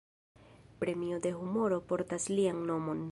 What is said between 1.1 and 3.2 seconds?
de humoro portas lian nomon.